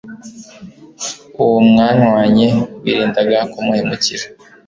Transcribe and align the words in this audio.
Uwo 1.41 1.57
mwanywanye 1.69 2.45
wirindaga 2.83 3.37
kumuhemukira 3.51 4.25